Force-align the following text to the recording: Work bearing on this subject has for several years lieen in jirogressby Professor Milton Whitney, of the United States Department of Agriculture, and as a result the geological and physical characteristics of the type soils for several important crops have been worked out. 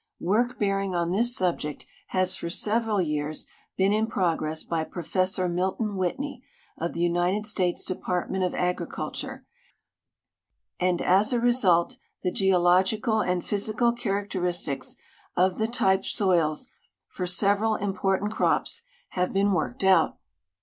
Work 0.19 0.57
bearing 0.57 0.95
on 0.95 1.11
this 1.11 1.35
subject 1.35 1.85
has 2.07 2.35
for 2.35 2.49
several 2.49 2.99
years 2.99 3.45
lieen 3.77 3.93
in 3.93 4.07
jirogressby 4.07 4.89
Professor 4.89 5.47
Milton 5.47 5.95
Whitney, 5.95 6.43
of 6.75 6.93
the 6.93 7.01
United 7.01 7.45
States 7.45 7.85
Department 7.85 8.43
of 8.43 8.55
Agriculture, 8.55 9.45
and 10.79 11.03
as 11.03 11.33
a 11.33 11.39
result 11.39 11.99
the 12.23 12.31
geological 12.31 13.21
and 13.21 13.45
physical 13.45 13.93
characteristics 13.93 14.95
of 15.37 15.59
the 15.59 15.67
type 15.67 16.03
soils 16.03 16.69
for 17.07 17.27
several 17.27 17.75
important 17.75 18.31
crops 18.31 18.81
have 19.09 19.31
been 19.31 19.51
worked 19.51 19.83
out. 19.83 20.17